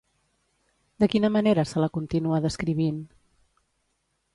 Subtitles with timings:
[1.03, 3.01] De quina manera se la continua descrivint?